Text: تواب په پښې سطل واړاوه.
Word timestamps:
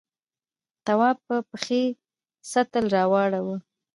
تواب 0.85 1.17
په 1.27 1.35
پښې 1.49 1.83
سطل 2.51 2.85
واړاوه. 3.11 3.57